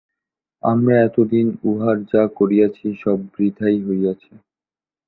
[0.63, 4.31] আমরা এতদিন উহার যা করিয়াছি সব বৃথাই হইয়াছে।